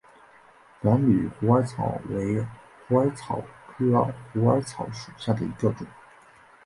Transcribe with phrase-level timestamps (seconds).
[0.81, 2.43] 繁缕虎耳草为
[2.87, 5.85] 虎耳草科虎耳草属下的一个种。